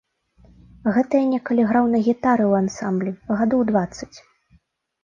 Гэта 0.95 1.13
я 1.23 1.27
некалі 1.33 1.67
граў 1.73 1.85
на 1.93 1.99
гітары 2.09 2.43
ў 2.49 2.53
ансамблі, 2.65 3.11
гадоў 3.45 3.61
дваццаць. 3.73 4.15